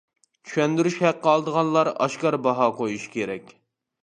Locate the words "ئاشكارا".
1.93-2.41